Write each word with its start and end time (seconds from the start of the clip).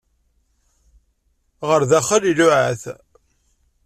Ɣer 1.67 1.81
daxel, 1.89 2.23
iluɛa-t. 2.31 2.83